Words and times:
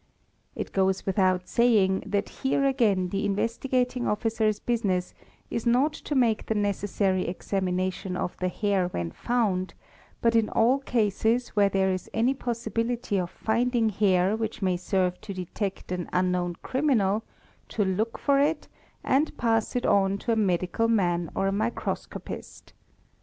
It 0.55 0.71
goes 0.73 1.05
without 1.05 1.47
saying 1.47 2.01
that 2.07 2.27
here 2.41 2.65
again 2.65 3.09
the 3.09 3.23
Investigating 3.23 4.07
Officer's 4.07 4.59
business 4.59 5.13
is 5.51 5.67
not 5.67 5.93
to 5.93 6.15
make 6.15 6.47
the 6.47 6.55
necessary 6.55 7.27
examination 7.27 8.17
of 8.17 8.35
the 8.37 8.47
hair 8.47 8.87
when 8.87 9.11
found, 9.11 9.75
but 10.19 10.35
in 10.35 10.49
all 10.49 10.79
cases 10.79 11.49
where 11.49 11.69
there 11.69 11.91
is 11.91 12.09
any 12.15 12.33
possibility 12.33 13.19
of 13.19 13.29
finding 13.29 13.89
hair 13.89 14.35
which 14.35 14.59
may 14.63 14.75
serve 14.75 15.21
to 15.21 15.35
detect 15.35 15.91
an 15.91 16.09
unknown 16.11 16.55
criminal, 16.63 17.23
to 17.69 17.85
look 17.85 18.17
for 18.17 18.39
it 18.39 18.67
and 19.03 19.37
pass 19.37 19.75
it 19.75 19.85
on 19.85 20.17
to 20.17 20.31
a 20.31 20.35
medical 20.35 20.87
man 20.87 21.29
or 21.35 21.45
a 21.47 21.51
microscopist. 21.51 22.73